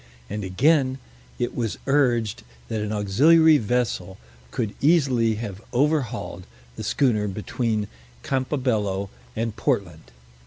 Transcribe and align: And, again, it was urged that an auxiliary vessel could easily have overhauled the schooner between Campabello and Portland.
And, 0.31 0.43
again, 0.43 0.97
it 1.37 1.53
was 1.55 1.77
urged 1.85 2.41
that 2.69 2.81
an 2.81 2.91
auxiliary 2.91 3.59
vessel 3.59 4.17
could 4.49 4.73
easily 4.83 5.35
have 5.35 5.61
overhauled 5.73 6.47
the 6.75 6.83
schooner 6.83 7.27
between 7.27 7.87
Campabello 8.23 9.11
and 9.35 9.55
Portland. 9.55 10.09